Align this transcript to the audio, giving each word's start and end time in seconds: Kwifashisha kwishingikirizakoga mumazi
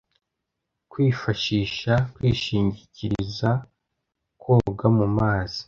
Kwifashisha 0.91 1.93
kwishingikirizakoga 2.13 4.85
mumazi 4.97 5.59